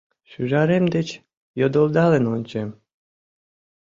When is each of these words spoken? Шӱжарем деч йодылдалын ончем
Шӱжарем 0.29 0.85
деч 0.95 1.07
йодылдалын 1.59 2.25
ончем 2.33 2.69